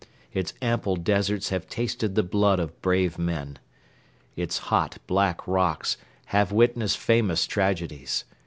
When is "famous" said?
6.97-7.45